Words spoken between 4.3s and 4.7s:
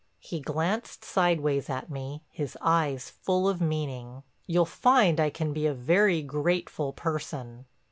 "You'll